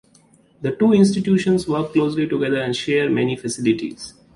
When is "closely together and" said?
1.93-2.75